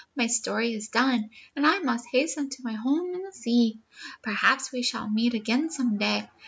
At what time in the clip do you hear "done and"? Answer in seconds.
0.87-1.63